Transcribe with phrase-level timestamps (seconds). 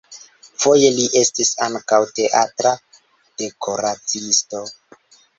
[0.61, 2.71] Foje li estis ankaŭ teatra
[3.43, 4.63] dekoraciisto.